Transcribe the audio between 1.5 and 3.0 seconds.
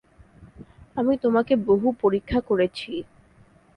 বহু পরীক্ষা করেছি।